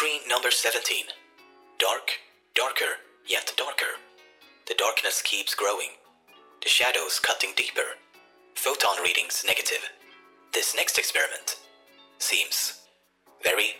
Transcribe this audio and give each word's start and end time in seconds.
Entry 0.00 0.20
number 0.28 0.50
17 0.52 1.06
Dark, 1.80 2.10
darker, 2.54 3.00
yet 3.26 3.52
darker. 3.56 3.98
The 4.68 4.74
darkness 4.74 5.22
keeps 5.22 5.56
growing. 5.56 5.90
The 6.62 6.68
shadows 6.68 7.18
cutting 7.18 7.50
deeper. 7.56 7.96
Photon 8.54 9.02
readings 9.02 9.42
negative. 9.44 9.90
This 10.54 10.76
next 10.76 10.98
experiment 10.98 11.56
seems 12.18 12.80
very, 13.42 13.74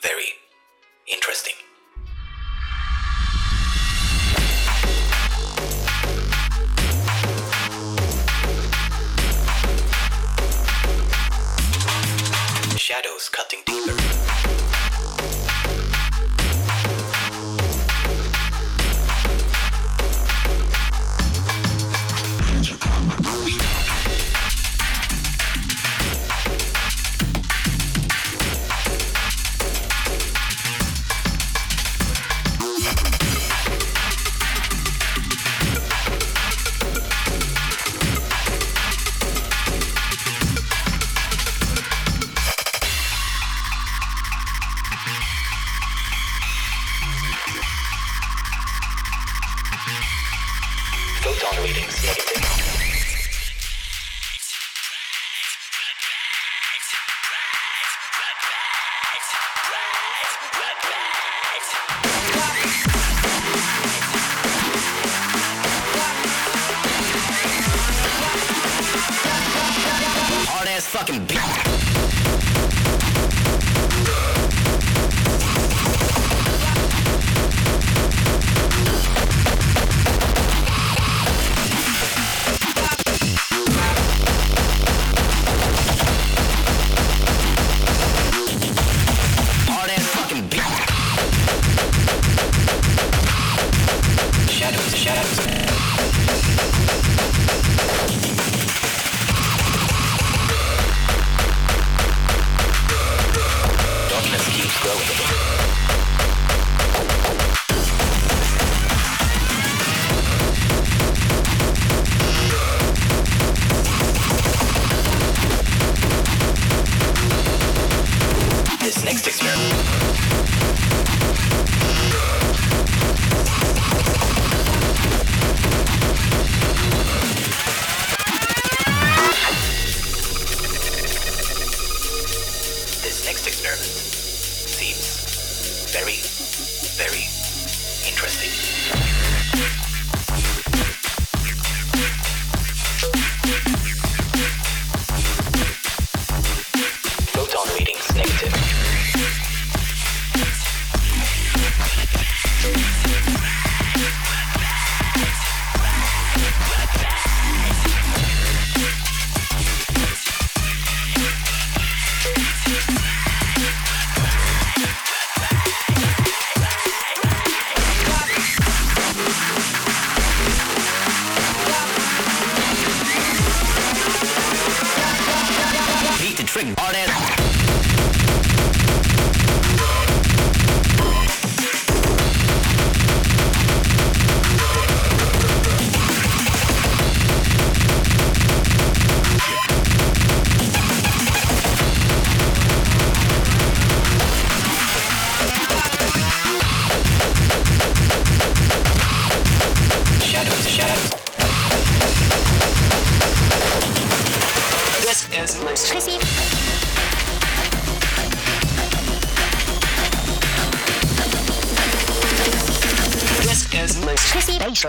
very 0.00 0.32
interesting. 1.06 1.54
Shadows 12.78 13.28
cutting 13.28 13.60
deeper. 13.66 14.01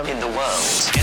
in 0.02 0.20
the 0.20 0.28
world. 0.28 1.03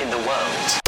In 0.00 0.08
the 0.08 0.16
world. 0.16 0.81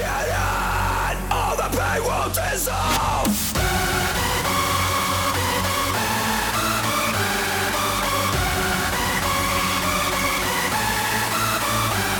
in 0.00 1.32
All 1.32 1.56
the 1.56 1.68
pain 1.76 2.02
will 2.02 2.28
dissolve. 2.32 3.26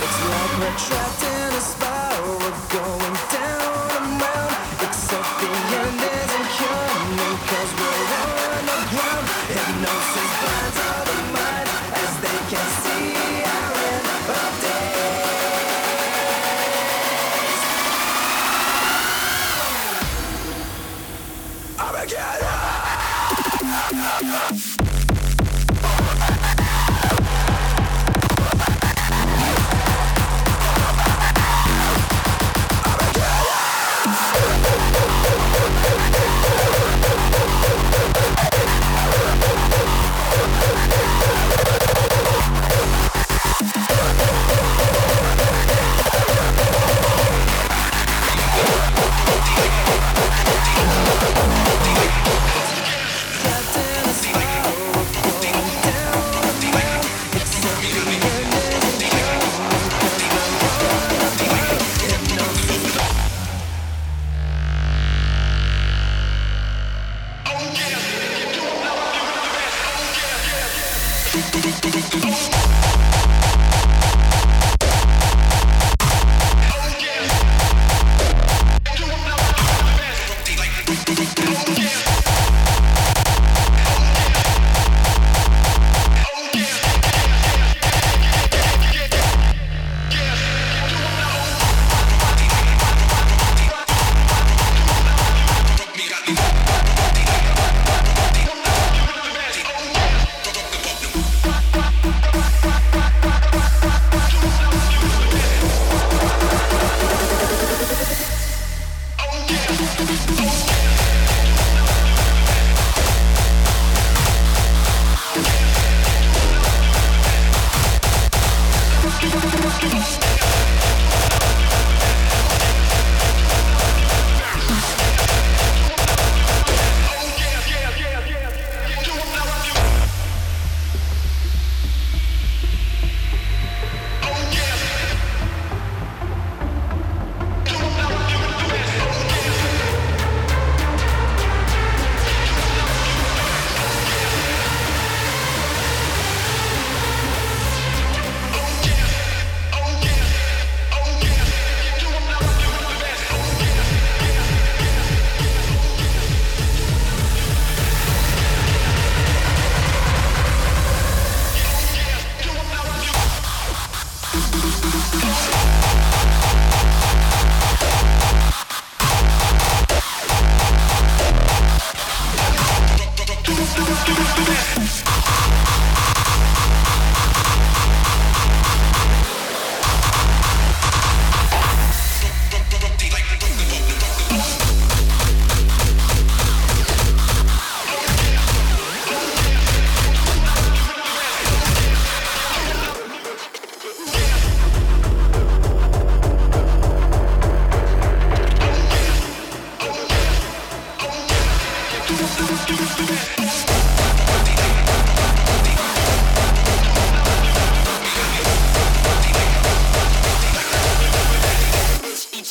It's 0.01 0.19
like 0.29 0.53
retracted 0.59 1.38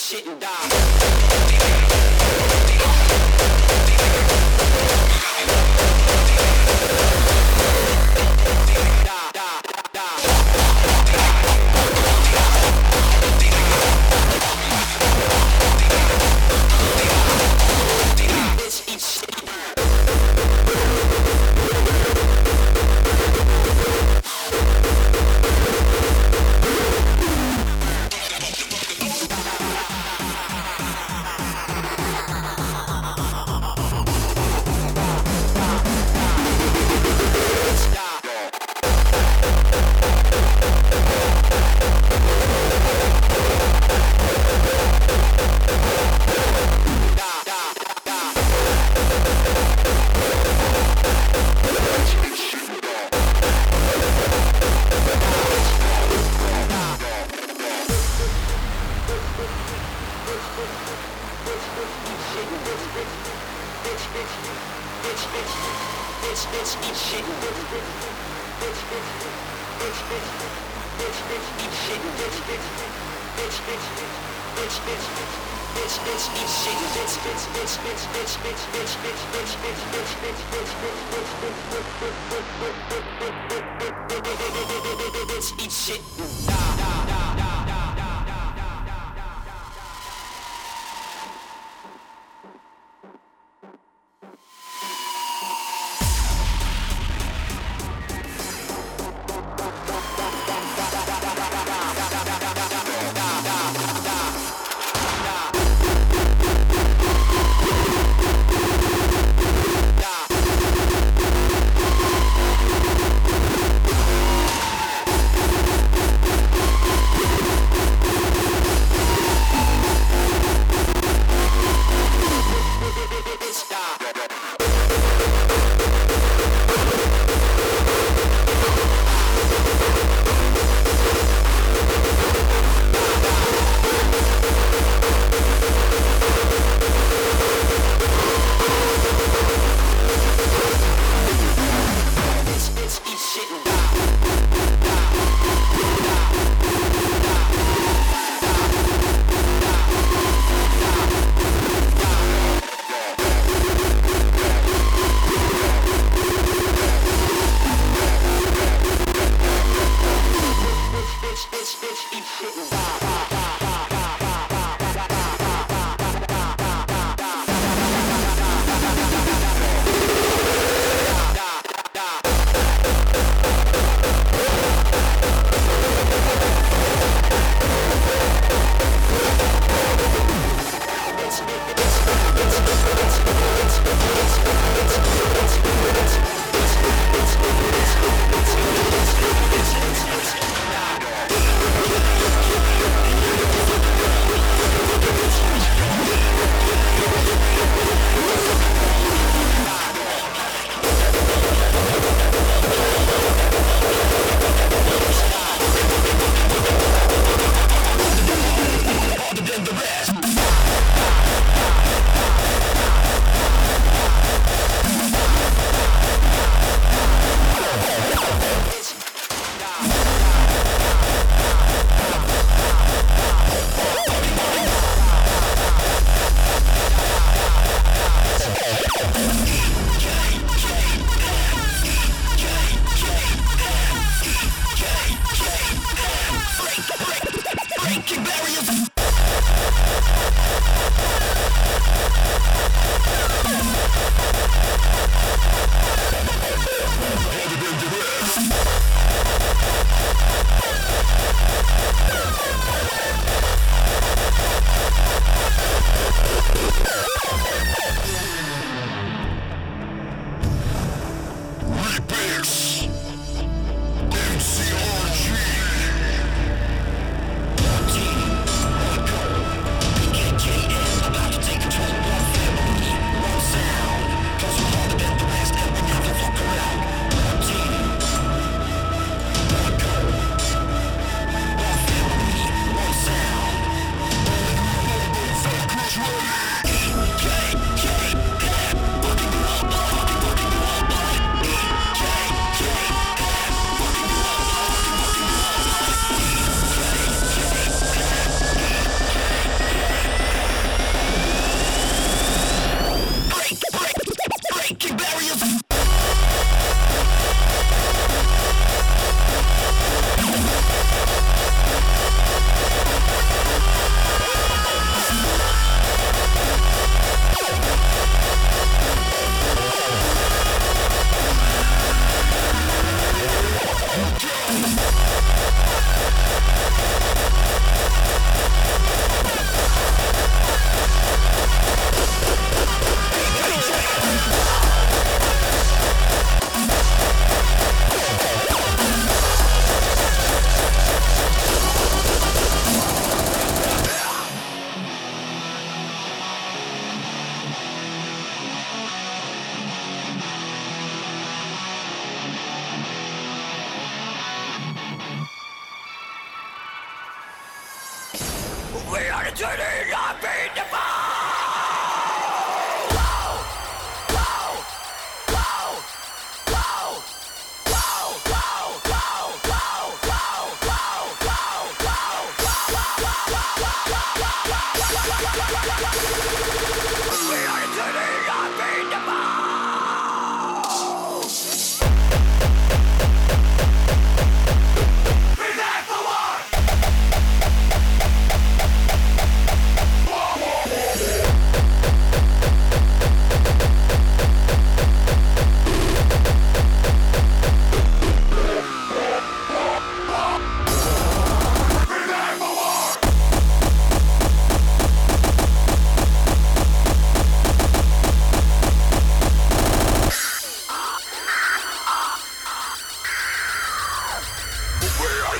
shit 0.08 0.26
and 0.26 0.40
die. 0.40 1.58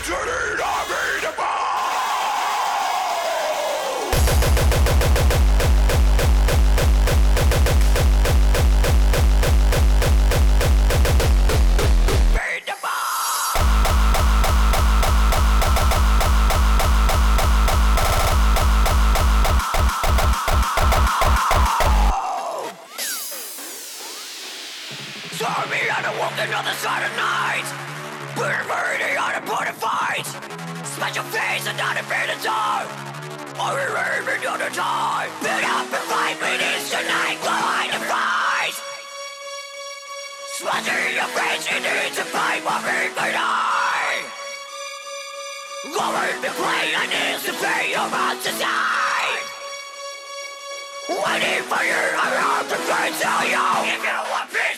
Saw 0.04 0.97
Build 34.68 35.64
up 35.64 35.88
and 35.88 36.04
fight 36.12 36.37
minutes 36.44 36.90
tonight. 36.90 37.40
Behind 37.40 37.88
the 37.88 38.04
fight. 38.04 38.76
Smatter 40.61 41.09
your 41.09 41.24
face 41.24 41.66
and 41.72 41.85
intensify 41.87 42.61
my 42.61 42.76
my 43.16 43.33
eye 43.33 44.20
Lower 45.88 46.28
the 46.44 46.52
play 46.52 46.87
and 47.00 47.09
dissipate 47.09 47.96
your 47.96 48.11
mouth 48.11 48.42
to 48.44 48.52
die 48.61 49.38
Waiting 51.16 51.64
for 51.64 51.83
you, 51.88 52.04
I'm 52.20 52.37
out 52.44 52.68
to 52.68 52.76
tell 52.76 53.44
you 53.48 53.64
If 53.88 54.02
you 54.04 54.18
want 54.28 54.50
peace, 54.50 54.78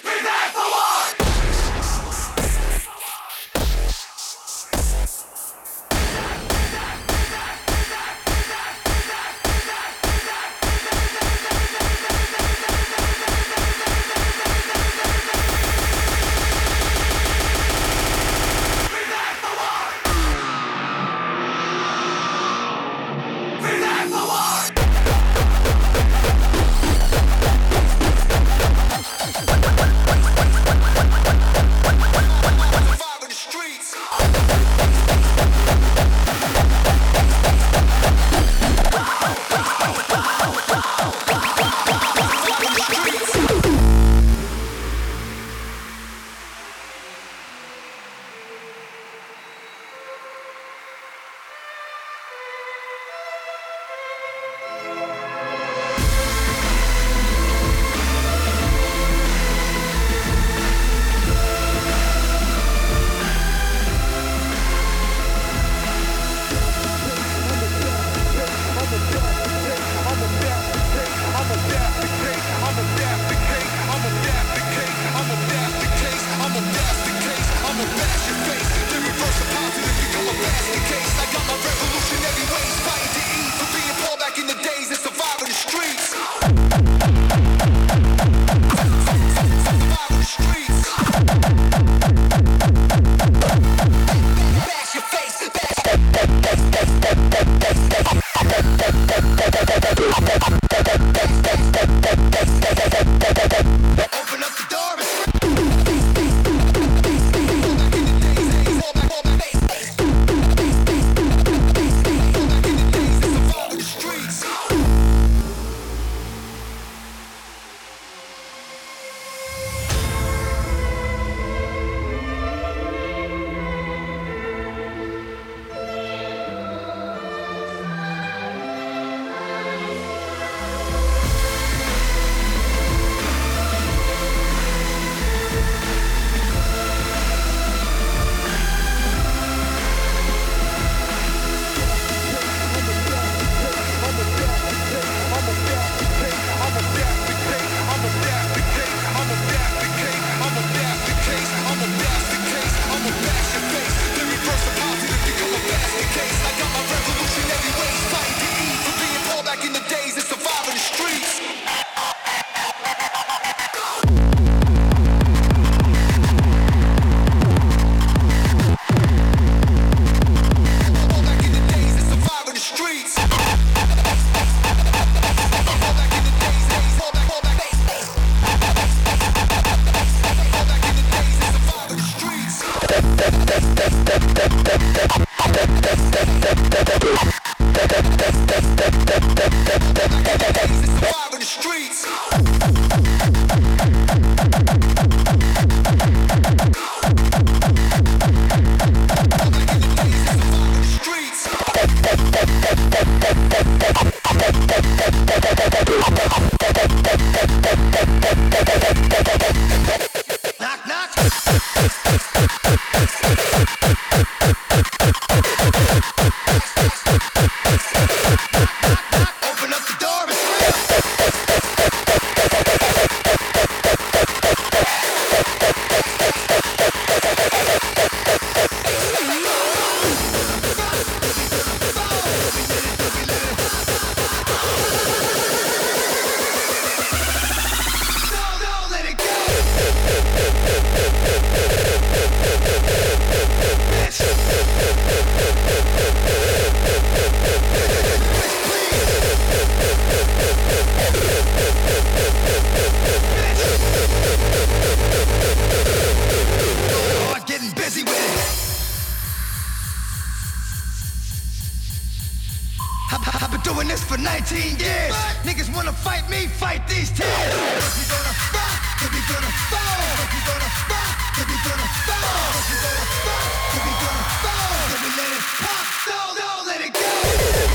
years. 264.91 265.15
Niggas 265.47 265.69
wanna 265.75 265.93
fight 265.93 266.29
me, 266.31 266.47
fight 266.47 266.83
these 266.89 267.11
tears. 267.11 267.55
We 267.99 268.05
gonna 268.15 268.35
fight, 268.55 268.79
We 269.15 269.21
gonna 269.31 269.53
fall, 269.71 270.01
We 270.35 270.41
gonna 270.49 270.71
fight, 270.91 271.17
We 271.49 271.57
gonna 271.67 271.89
fall, 272.07 272.51
if 272.61 272.77
gonna 272.85 273.07
fight, 273.25 273.53
if 273.77 273.83
you 273.87 273.95
gonna 274.03 274.27
fall, 274.43 274.83
let 275.19 275.31
it 275.39 275.45
pop, 275.63 275.85
Don't 276.09 276.35
don't 276.41 276.65
let 276.71 276.81
it 276.87 276.93
go. 276.95 277.70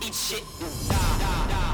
Eat 0.00 0.14
shit 0.14 0.44
and 0.60 0.88
die. 0.88 1.67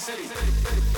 City. 0.00 0.22
City. 0.24 0.89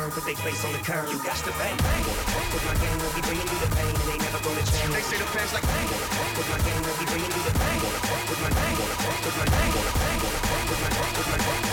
turn, 0.00 0.10
put 0.10 0.24
they 0.24 0.34
face 0.34 0.64
on 0.64 0.72
the 0.72 0.78
curb. 0.78 1.04
You 1.12 1.18
got 1.20 1.36
to 1.36 1.52
bang, 1.60 1.76
bang. 1.76 2.02
Wanna 2.08 2.24
fuck 2.32 2.48
with 2.54 2.64
my 2.64 2.76
gang, 2.80 2.96
we'll 3.00 3.12
be 3.12 3.20
bringing 3.20 3.48
you 3.52 3.58
the 3.60 3.70
pain, 3.76 3.92
and 3.92 4.06
they 4.08 4.18
never 4.24 4.40
gonna 4.40 4.64
change. 4.64 4.92
They 4.96 5.04
say 5.04 5.18
the 5.20 5.28
fans 5.28 5.52
like 5.52 5.66
bang. 5.68 5.88
Wanna 5.92 6.08
fuck 6.16 6.32
with 6.40 6.48
my 6.48 6.60
gang, 6.64 6.80
we'll 6.84 6.98
be 7.00 7.06
bringing 7.10 7.32
you 7.36 7.42
the 7.44 7.54
pain. 7.60 7.78
Wanna 7.84 8.00
fuck 8.08 8.24
with 8.30 8.40
my 8.40 8.50
gang, 8.56 8.76
wanna 8.80 8.96
fuck 9.04 9.20
with 9.24 9.36
my 9.36 9.46
gang, 9.52 9.70
wanna 9.76 9.92
fuck 10.00 10.16
with 10.16 10.80
my 10.80 10.88
gang, 10.88 10.88
wanna 10.88 10.96
fuck 10.96 11.12
with 11.20 11.28
my 11.32 11.38
gang. 11.44 11.64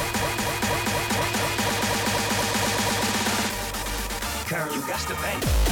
Curl, 4.48 4.68
you 4.76 4.82
got 4.88 5.02
to 5.08 5.16
bang. 5.24 5.67